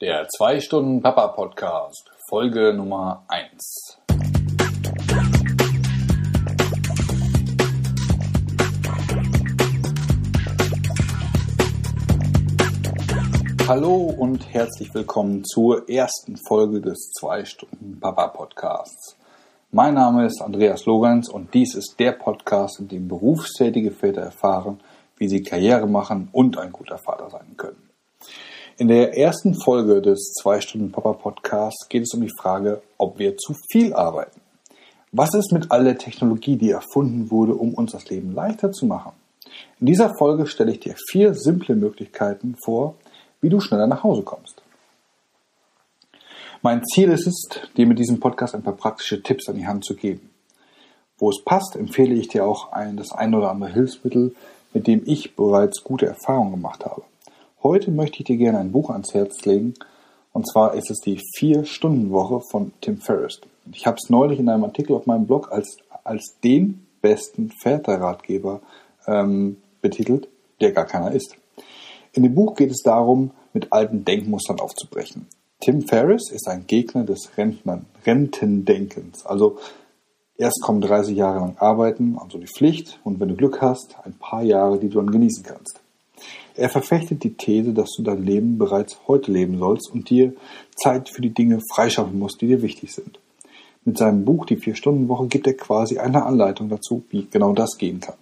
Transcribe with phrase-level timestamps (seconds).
[0.00, 3.98] Der 2 Stunden Papa Podcast, Folge Nummer 1.
[13.68, 19.18] Hallo und herzlich willkommen zur ersten Folge des 2 Stunden Papa Podcasts.
[19.70, 24.80] Mein Name ist Andreas Lorenz und dies ist der Podcast, in dem berufstätige Väter erfahren,
[25.18, 27.90] wie sie Karriere machen und ein guter Vater sein können.
[28.80, 33.18] In der ersten Folge des 2 Stunden Papa Podcasts geht es um die Frage, ob
[33.18, 34.40] wir zu viel arbeiten.
[35.12, 38.86] Was ist mit all der Technologie, die erfunden wurde, um uns das Leben leichter zu
[38.86, 39.12] machen?
[39.80, 42.94] In dieser Folge stelle ich dir vier simple Möglichkeiten vor,
[43.42, 44.62] wie du schneller nach Hause kommst.
[46.62, 49.84] Mein Ziel ist es, dir mit diesem Podcast ein paar praktische Tipps an die Hand
[49.84, 50.30] zu geben.
[51.18, 54.34] Wo es passt, empfehle ich dir auch ein, das ein oder andere Hilfsmittel,
[54.72, 57.02] mit dem ich bereits gute Erfahrungen gemacht habe.
[57.62, 59.74] Heute möchte ich dir gerne ein Buch ans Herz legen,
[60.32, 63.38] und zwar ist es die Vier-Stunden-Woche von Tim Ferriss.
[63.74, 68.62] Ich habe es neulich in einem Artikel auf meinem Blog als, als den besten Väterratgeber
[69.06, 70.28] ähm, betitelt,
[70.62, 71.36] der gar keiner ist.
[72.14, 75.26] In dem Buch geht es darum, mit alten Denkmustern aufzubrechen.
[75.60, 79.26] Tim Ferriss ist ein Gegner des Rentnern, Rentendenkens.
[79.26, 79.58] Also
[80.38, 84.14] erst kommen 30 Jahre lang arbeiten, also die Pflicht, und wenn du Glück hast, ein
[84.14, 85.80] paar Jahre, die du dann genießen kannst.
[86.56, 90.34] Er verfechtet die These, dass du dein Leben bereits heute leben sollst und dir
[90.76, 93.20] Zeit für die Dinge freischaffen musst, die dir wichtig sind.
[93.84, 98.00] Mit seinem Buch Die Vier-Stunden-Woche gibt er quasi eine Anleitung dazu, wie genau das gehen
[98.00, 98.16] kann.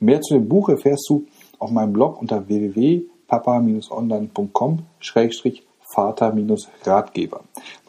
[0.00, 1.26] Mehr zu dem Buch erfährst du
[1.58, 4.80] auf meinem Blog unter www.papa-online.com
[5.94, 7.40] Vater-Ratgeber.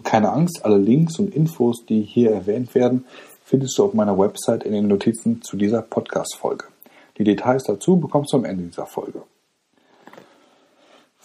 [0.04, 3.06] Keine Angst, alle Links und Infos, die hier erwähnt werden,
[3.44, 6.73] findest du auf meiner Website in den Notizen zu dieser Podcast-Folge.
[7.18, 9.24] Die Details dazu bekommst du am Ende dieser Folge.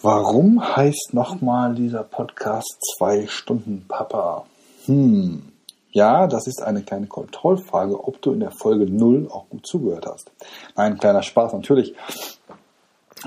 [0.01, 4.45] Warum heißt nochmal dieser Podcast zwei Stunden Papa?
[4.85, 5.51] Hm,
[5.91, 10.05] ja, das ist eine kleine Kontrollfrage, ob du in der Folge 0 auch gut zugehört
[10.05, 10.31] hast.
[10.77, 11.95] Nein, kleiner Spaß natürlich.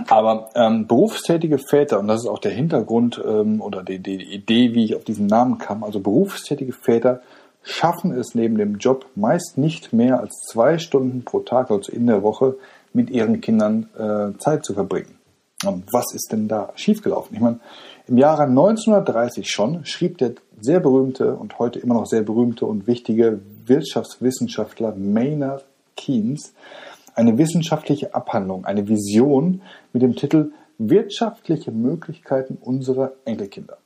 [0.08, 4.72] Aber ähm, berufstätige Väter, und das ist auch der Hintergrund ähm, oder die, die Idee,
[4.74, 7.20] wie ich auf diesen Namen kam, also berufstätige Väter
[7.62, 12.06] schaffen es neben dem Job meist nicht mehr als zwei Stunden pro Tag, also in
[12.06, 12.56] der Woche,
[12.92, 15.18] mit ihren Kindern äh, Zeit zu verbringen.
[15.64, 17.34] Und was ist denn da schiefgelaufen?
[17.34, 17.60] Ich meine,
[18.08, 22.86] im Jahre 1930 schon schrieb der sehr berühmte und heute immer noch sehr berühmte und
[22.86, 25.64] wichtige Wirtschaftswissenschaftler Maynard
[25.96, 26.52] Keynes
[27.14, 29.62] eine wissenschaftliche Abhandlung, eine Vision
[29.92, 33.78] mit dem Titel Wirtschaftliche Möglichkeiten unserer Enkelkinder.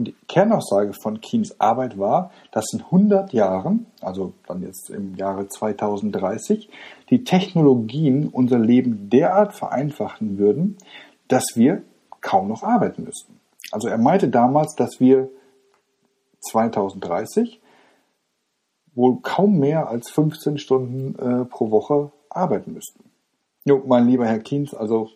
[0.00, 5.14] Und die Kernaussage von Keynes Arbeit war, dass in 100 Jahren, also dann jetzt im
[5.14, 6.70] Jahre 2030,
[7.10, 10.78] die Technologien unser Leben derart vereinfachen würden,
[11.28, 11.82] dass wir
[12.22, 13.40] kaum noch arbeiten müssten.
[13.72, 15.28] Also er meinte damals, dass wir
[16.50, 17.60] 2030
[18.94, 23.04] wohl kaum mehr als 15 Stunden äh, pro Woche arbeiten müssten.
[23.66, 25.10] Jo, mein lieber Herr Kienz, also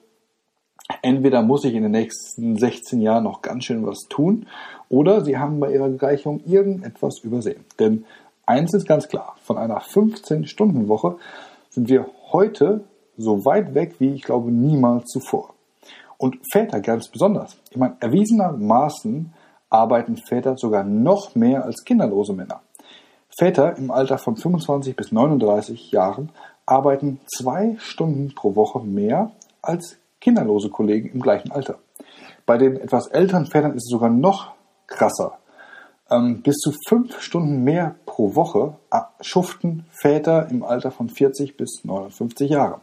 [1.03, 4.47] entweder muss ich in den nächsten 16 Jahren noch ganz schön was tun
[4.89, 7.65] oder Sie haben bei Ihrer Gleichung irgendetwas übersehen.
[7.79, 8.05] Denn
[8.47, 11.17] eins ist ganz klar, von einer 15-Stunden-Woche
[11.71, 12.85] sind wir heute
[13.17, 15.55] so weit weg wie ich glaube niemals zuvor.
[16.19, 17.57] Und Väter ganz besonders.
[17.71, 19.33] Ich meine, erwiesenermaßen
[19.69, 22.61] arbeiten Väter sogar noch mehr als kinderlose Männer.
[23.37, 26.31] Väter im Alter von 25 bis 39 Jahren
[26.67, 31.79] arbeiten zwei Stunden pro Woche mehr als kinderlose Kollegen im gleichen Alter.
[32.47, 34.55] Bei den etwas älteren Vätern ist es sogar noch
[34.87, 35.39] krasser.
[36.11, 41.59] Ähm, bis zu fünf Stunden mehr pro Woche äh, schuften Väter im Alter von 40
[41.59, 42.81] bis 59 Jahre.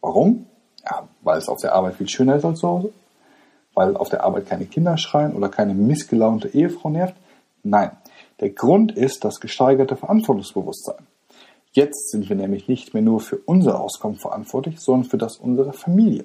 [0.00, 0.46] Warum?
[0.84, 2.92] Ja, weil es auf der Arbeit viel schöner ist als zu Hause?
[3.74, 7.14] Weil auf der Arbeit keine Kinder schreien oder keine missgelaunte Ehefrau nervt?
[7.62, 7.92] Nein.
[8.40, 11.06] Der Grund ist das gesteigerte Verantwortungsbewusstsein.
[11.72, 15.72] Jetzt sind wir nämlich nicht mehr nur für unser Auskommen verantwortlich, sondern für das unserer
[15.72, 16.24] Familie.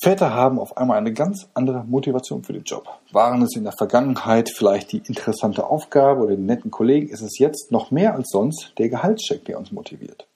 [0.00, 2.86] Väter haben auf einmal eine ganz andere Motivation für den Job.
[3.10, 7.38] Waren es in der Vergangenheit vielleicht die interessante Aufgabe oder den netten Kollegen, ist es
[7.38, 10.28] jetzt noch mehr als sonst der Gehaltscheck, der uns motiviert.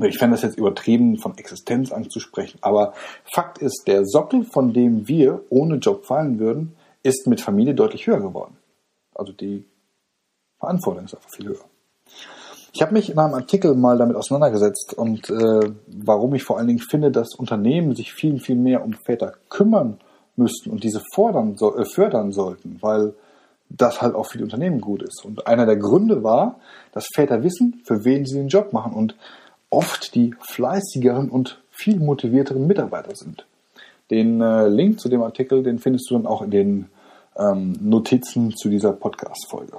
[0.00, 2.92] Ich fände das jetzt übertrieben, von Existenzangst zu sprechen, aber
[3.24, 8.06] Fakt ist, der Sockel, von dem wir ohne Job fallen würden, ist mit Familie deutlich
[8.06, 8.56] höher geworden.
[9.14, 9.64] Also die
[10.60, 11.64] Verantwortung ist einfach viel höher.
[12.76, 16.66] Ich habe mich in einem Artikel mal damit auseinandergesetzt und äh, warum ich vor allen
[16.66, 19.96] Dingen finde, dass Unternehmen sich viel, viel mehr um Väter kümmern
[20.36, 23.14] müssten und diese fordern, so, äh, fördern sollten, weil
[23.70, 25.24] das halt auch für die Unternehmen gut ist.
[25.24, 26.60] Und einer der Gründe war,
[26.92, 29.16] dass Väter wissen, für wen sie den Job machen und
[29.70, 33.46] oft die fleißigeren und viel motivierteren Mitarbeiter sind.
[34.10, 36.90] Den äh, Link zu dem Artikel, den findest du dann auch in den
[37.38, 39.78] ähm, Notizen zu dieser Podcast-Folge.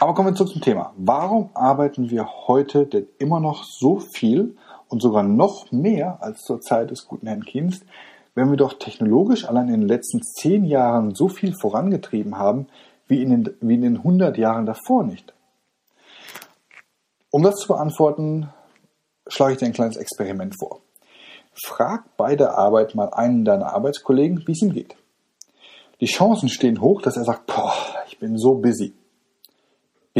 [0.00, 0.94] Aber kommen wir zurück zum Thema.
[0.96, 4.56] Warum arbeiten wir heute denn immer noch so viel
[4.88, 7.84] und sogar noch mehr als zur Zeit des guten Herrn Kienst,
[8.34, 12.66] wenn wir doch technologisch allein in den letzten zehn Jahren so viel vorangetrieben haben,
[13.08, 15.34] wie in den, wie in den 100 Jahren davor nicht?
[17.30, 18.48] Um das zu beantworten,
[19.26, 20.80] schlage ich dir ein kleines Experiment vor.
[21.62, 24.96] Frag bei der Arbeit mal einen deiner Arbeitskollegen, wie es ihm geht.
[26.00, 27.74] Die Chancen stehen hoch, dass er sagt, boah,
[28.08, 28.94] ich bin so busy.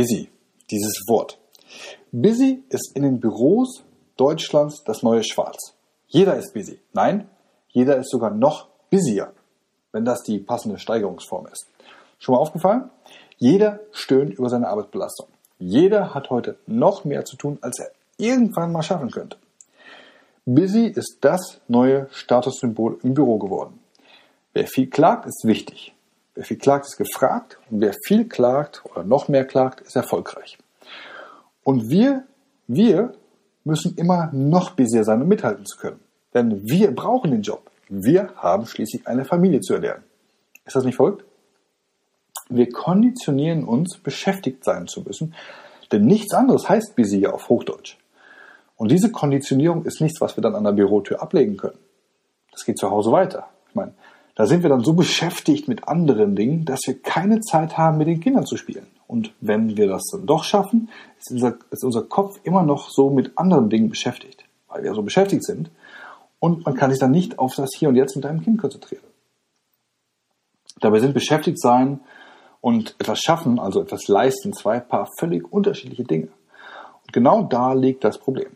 [0.00, 0.31] Busy,
[0.70, 1.38] dieses Wort.
[2.11, 3.85] Busy ist in den Büros
[4.17, 5.75] Deutschlands das neue Schwarz.
[6.06, 6.81] Jeder ist busy.
[6.94, 7.29] Nein,
[7.69, 9.35] jeder ist sogar noch busier,
[9.93, 11.67] wenn das die passende Steigerungsform ist.
[12.19, 12.88] Schon mal aufgefallen?
[13.37, 15.26] Jeder stöhnt über seine Arbeitsbelastung.
[15.58, 19.37] Jeder hat heute noch mehr zu tun, als er irgendwann mal schaffen könnte.
[20.47, 23.81] Busy ist das neue Statussymbol im Büro geworden.
[24.55, 25.93] Wer viel klagt, ist wichtig.
[26.41, 30.57] Wer viel klagt, ist gefragt und wer viel klagt oder noch mehr klagt, ist erfolgreich.
[31.65, 32.25] Und wir,
[32.67, 33.13] wir
[33.63, 36.01] müssen immer noch busier sein, um mithalten zu können.
[36.33, 37.71] Denn wir brauchen den Job.
[37.91, 40.03] Wir haben schließlich eine Familie zu ernähren.
[40.65, 41.27] Ist das nicht verrückt?
[42.49, 45.35] Wir konditionieren uns, beschäftigt sein zu müssen,
[45.93, 47.99] denn nichts anderes heißt busy auf Hochdeutsch.
[48.77, 51.79] Und diese Konditionierung ist nichts, was wir dann an der Bürotür ablegen können.
[52.51, 53.51] Das geht zu Hause weiter.
[53.69, 53.93] Ich meine,
[54.41, 58.09] da sind wir dann so beschäftigt mit anderen Dingen, dass wir keine Zeit haben, mit
[58.09, 58.87] den Kindern zu spielen.
[59.07, 60.89] Und wenn wir das dann doch schaffen,
[61.19, 65.03] ist unser, ist unser Kopf immer noch so mit anderen Dingen beschäftigt, weil wir so
[65.03, 65.71] beschäftigt sind.
[66.39, 69.05] Und man kann sich dann nicht auf das Hier und Jetzt mit deinem Kind konzentrieren.
[70.81, 72.01] Dabei sind beschäftigt sein
[72.63, 76.29] und etwas schaffen, also etwas leisten, zwei Paar völlig unterschiedliche Dinge.
[77.05, 78.53] Und genau da liegt das Problem.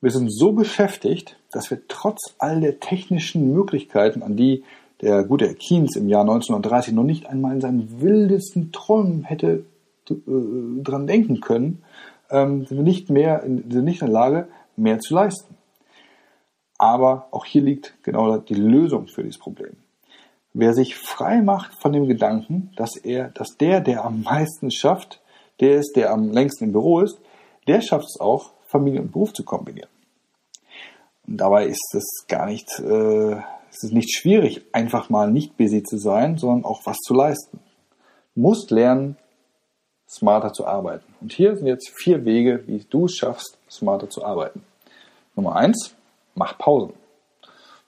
[0.00, 4.64] Wir sind so beschäftigt, dass wir trotz all der technischen Möglichkeiten, an die
[5.00, 9.64] der gute Keynes im Jahr 1930 noch nicht einmal in seinen wildesten Träumen hätte
[10.10, 11.82] äh, dran denken können,
[12.30, 15.56] ähm, sind wir nicht mehr, sind nicht in der Lage, mehr zu leisten.
[16.78, 19.76] Aber auch hier liegt genau die Lösung für dieses Problem.
[20.52, 25.20] Wer sich frei macht von dem Gedanken, dass er, dass der, der am meisten schafft,
[25.60, 27.20] der ist, der am längsten im Büro ist,
[27.68, 29.90] der schafft es auch, Familie und Beruf zu kombinieren.
[31.26, 33.36] Und dabei ist es gar nicht, äh,
[33.70, 37.60] es ist nicht schwierig, einfach mal nicht busy zu sein, sondern auch was zu leisten.
[38.34, 39.16] Du musst lernen,
[40.08, 41.04] smarter zu arbeiten.
[41.20, 44.62] Und hier sind jetzt vier Wege, wie du es schaffst, smarter zu arbeiten.
[45.36, 45.94] Nummer eins,
[46.34, 46.94] mach Pausen.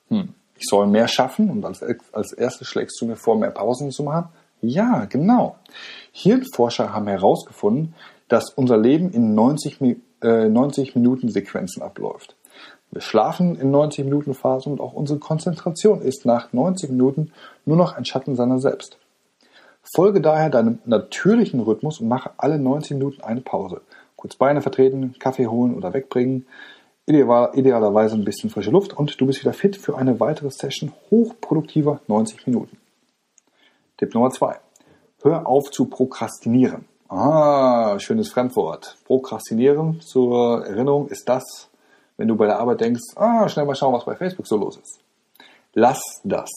[0.09, 1.83] Hm, ich soll mehr schaffen und als,
[2.13, 4.29] als erstes schlägst du mir vor, mehr Pausen zu machen.
[4.61, 5.57] Ja, genau.
[6.13, 7.95] Hirnforscher haben herausgefunden,
[8.29, 9.81] dass unser Leben in 90,
[10.23, 12.37] äh, 90 Minuten Sequenzen abläuft.
[12.93, 17.33] Wir schlafen in 90 Minuten Phasen und auch unsere Konzentration ist nach 90 Minuten
[17.65, 18.99] nur noch ein Schatten seiner selbst.
[19.83, 23.81] Folge daher deinem natürlichen Rhythmus und mache alle 90 Minuten eine Pause.
[24.15, 26.47] Kurz Beine vertreten, Kaffee holen oder wegbringen,
[27.07, 32.01] idealerweise ein bisschen frische Luft und du bist wieder fit für eine weitere Session hochproduktiver
[32.09, 32.77] 90 Minuten.
[33.97, 34.61] Tipp Nummer 2.
[35.23, 36.85] Hör auf zu prokrastinieren.
[37.09, 38.99] Ah, schönes Fremdwort.
[39.07, 41.71] Prokrastinieren zur Erinnerung ist das,
[42.23, 44.77] wenn du bei der Arbeit denkst, ah, schnell mal schauen, was bei Facebook so los
[44.77, 45.01] ist.
[45.75, 46.49] Lass das.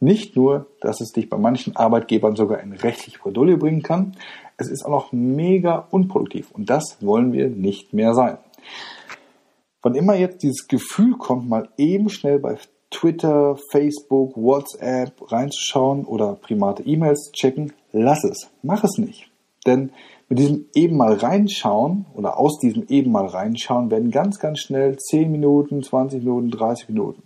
[0.00, 4.16] Nicht nur, dass es dich bei manchen Arbeitgebern sogar in rechtliche Bredouille bringen kann,
[4.56, 8.38] es ist auch noch mega unproduktiv und das wollen wir nicht mehr sein.
[9.80, 12.58] Wann immer jetzt dieses Gefühl kommt, mal eben schnell bei
[12.90, 18.50] Twitter, Facebook, WhatsApp reinzuschauen oder private E-Mails checken, lass es.
[18.64, 19.30] Mach es nicht.
[19.66, 19.92] Denn
[20.30, 24.96] mit diesem eben mal reinschauen oder aus diesem eben mal reinschauen werden ganz, ganz schnell
[24.96, 27.22] 10 Minuten, 20 Minuten, 30 Minuten.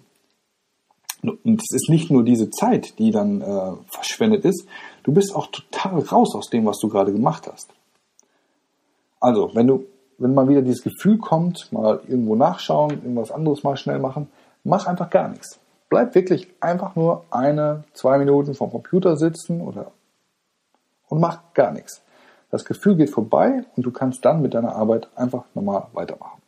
[1.23, 4.66] Und es ist nicht nur diese Zeit, die dann äh, verschwendet ist,
[5.04, 7.73] du bist auch total raus aus dem, was du gerade gemacht hast.
[9.20, 9.84] Also, wenn du,
[10.18, 14.28] wenn mal wieder dieses Gefühl kommt, mal irgendwo nachschauen, irgendwas anderes mal schnell machen,
[14.64, 15.58] mach einfach gar nichts.
[15.90, 19.92] Bleib wirklich einfach nur eine, zwei Minuten vom Computer sitzen oder
[21.08, 22.02] und mach gar nichts.
[22.50, 26.40] Das Gefühl geht vorbei und du kannst dann mit deiner Arbeit einfach normal weitermachen.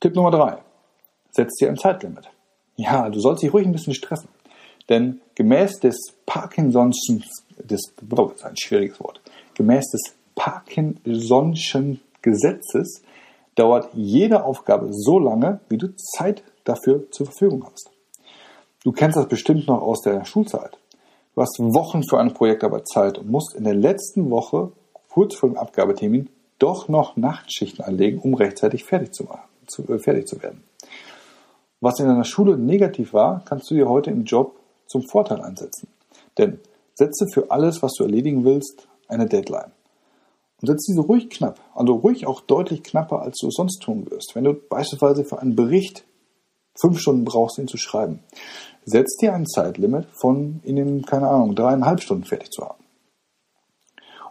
[0.00, 0.58] Tipp Nummer drei:
[1.30, 2.30] Setz dir ein Zeitlimit.
[2.76, 4.28] Ja, du sollst dich ruhig ein bisschen stressen.
[4.88, 7.22] Denn gemäß des Parkinson'schen,
[7.58, 9.20] des, das ist ein schwieriges Wort,
[9.54, 13.02] gemäß des Parkinson'schen Gesetzes
[13.54, 17.90] dauert jede Aufgabe so lange, wie du Zeit dafür zur Verfügung hast.
[18.82, 20.79] Du kennst das bestimmt noch aus der Schulzeit.
[21.40, 24.72] Du hast Wochen für eine Projektarbeit Zeit und musst in der letzten Woche,
[25.08, 26.28] kurz vor dem Abgabetermin,
[26.58, 30.62] doch noch Nachtschichten anlegen, um rechtzeitig fertig zu, machen, zu, äh, fertig zu werden.
[31.80, 35.88] Was in deiner Schule negativ war, kannst du dir heute im Job zum Vorteil einsetzen.
[36.36, 36.60] Denn
[36.92, 39.72] setze für alles, was du erledigen willst, eine Deadline.
[40.60, 44.10] Und setze diese ruhig knapp, also ruhig auch deutlich knapper, als du es sonst tun
[44.10, 44.32] wirst.
[44.34, 46.04] Wenn du beispielsweise für einen Bericht
[46.80, 48.20] fünf Stunden brauchst, ihn zu schreiben,
[48.84, 52.82] setz dir ein Zeitlimit von in den, keine Ahnung, dreieinhalb Stunden fertig zu haben.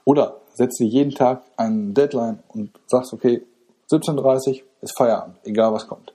[0.06, 3.44] Oder setz dir jeden Tag einen Deadline und sagst, okay,
[3.92, 6.14] 17.30 Uhr ist Feierabend, egal was kommt.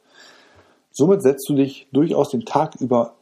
[0.93, 3.15] Somit setzt du dich durchaus den Tag über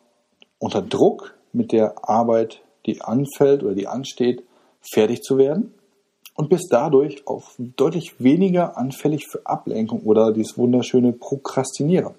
[0.59, 4.43] unter Druck mit der Arbeit, die anfällt oder die ansteht,
[4.81, 5.75] fertig zu werden
[6.35, 12.15] und bist dadurch auch deutlich weniger anfällig für Ablenkung oder dieses wunderschöne Prokrastinieren.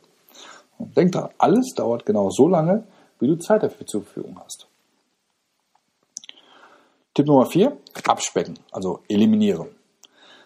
[0.78, 2.84] Und denk dran, alles dauert genau so lange,
[3.20, 4.68] wie du Zeit dafür zur Verfügung hast.
[7.14, 7.78] Tipp Nummer 4,
[8.08, 9.68] abspecken, also eliminieren.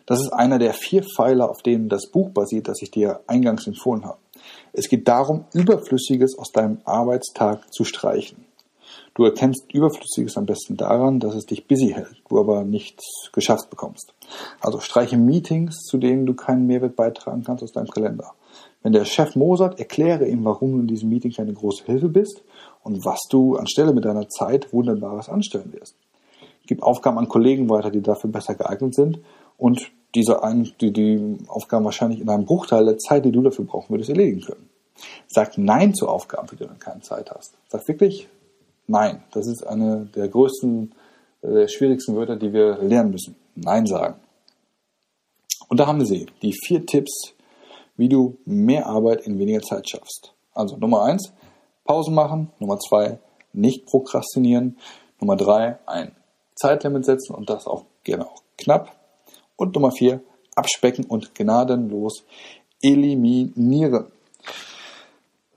[0.06, 3.68] Das ist einer der vier Pfeiler, auf denen das Buch basiert, das ich dir eingangs
[3.68, 4.18] empfohlen habe.
[4.74, 8.46] Es geht darum, Überflüssiges aus deinem Arbeitstag zu streichen.
[9.16, 13.70] Du erkennst Überflüssiges am besten daran, dass es dich busy hält, du aber nichts geschafft
[13.70, 14.14] bekommst.
[14.62, 18.34] Also streiche Meetings, zu denen du keinen Mehrwert beitragen kannst aus deinem Kalender.
[18.88, 22.42] Wenn der Chef mosert, erkläre ihm, warum du in diesem Meeting keine große Hilfe bist
[22.84, 25.98] und was du anstelle mit deiner Zeit Wunderbares anstellen wirst.
[26.68, 29.20] Gib Aufgaben an Kollegen weiter, die dafür besser geeignet sind
[29.58, 33.66] und diese ein, die, die Aufgaben wahrscheinlich in einem Bruchteil der Zeit, die du dafür
[33.66, 34.70] brauchen würdest, erledigen können.
[35.28, 37.58] Sag Nein zu Aufgaben, für die du dann keine Zeit hast.
[37.68, 38.30] Sag wirklich
[38.88, 39.22] Nein.
[39.34, 40.94] Das ist eine der größten,
[41.42, 43.36] äh, der schwierigsten Wörter, die wir lernen müssen.
[43.54, 44.16] Nein sagen.
[45.68, 46.28] Und da haben wir sie.
[46.42, 47.34] Die vier Tipps,
[47.98, 50.34] wie du mehr Arbeit in weniger Zeit schaffst.
[50.54, 51.34] Also Nummer eins,
[51.84, 52.52] Pausen machen.
[52.60, 53.20] Nummer zwei,
[53.54, 54.78] nicht prokrastinieren.
[55.20, 56.16] Nummer drei, ein
[56.56, 58.96] Zeitlimit setzen und das auch gerne auch knapp.
[59.56, 60.22] Und Nummer vier,
[60.56, 62.24] abspecken und gnadenlos
[62.82, 64.08] eliminieren.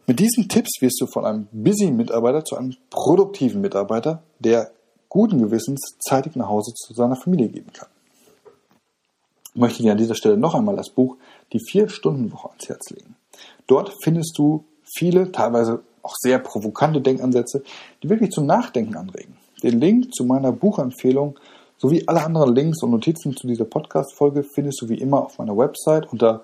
[0.06, 4.72] Mit diesen Tipps wirst du von einem busy Mitarbeiter zu einem produktiven Mitarbeiter, der
[5.08, 7.88] guten Gewissens zeitig nach Hause zu seiner Familie geben kann.
[9.54, 11.16] Möchte dir an dieser Stelle noch einmal das Buch
[11.52, 13.16] Die Vier-Stunden-Woche ans Herz legen.
[13.66, 17.62] Dort findest du viele, teilweise auch sehr provokante Denkansätze,
[18.02, 19.36] die wirklich zum Nachdenken anregen.
[19.62, 21.38] Den Link zu meiner Buchempfehlung
[21.80, 25.56] Sowie alle anderen Links und Notizen zu dieser Podcast-Folge findest du wie immer auf meiner
[25.56, 26.42] Website unter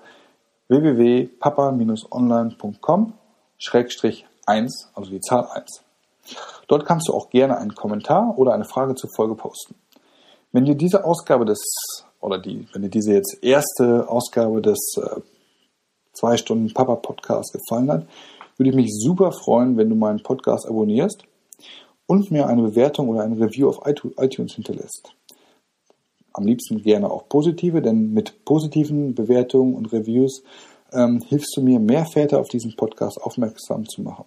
[0.67, 3.13] www.papa-online.com
[4.47, 5.83] 1, also die Zahl 1.
[6.67, 9.75] Dort kannst du auch gerne einen Kommentar oder eine Frage zur Folge posten.
[10.51, 11.61] Wenn dir diese Ausgabe des,
[12.21, 15.21] oder die, wenn dir diese jetzt erste Ausgabe des äh,
[16.13, 18.07] zwei Stunden Papa Podcast gefallen hat,
[18.57, 21.23] würde ich mich super freuen, wenn du meinen Podcast abonnierst
[22.07, 25.13] und mir eine Bewertung oder ein Review auf iTunes hinterlässt
[26.37, 30.43] am liebsten gerne auch positive, denn mit positiven Bewertungen und Reviews
[30.93, 34.25] ähm, hilfst du mir, mehr Väter auf diesen Podcast aufmerksam zu machen.